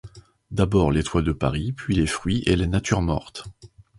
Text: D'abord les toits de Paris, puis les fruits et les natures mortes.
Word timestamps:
D'abord 0.49 0.89
les 0.89 1.03
toits 1.03 1.21
de 1.21 1.31
Paris, 1.31 1.73
puis 1.73 1.93
les 1.95 2.07
fruits 2.07 2.41
et 2.47 2.55
les 2.55 2.65
natures 2.65 3.03
mortes. 3.03 3.43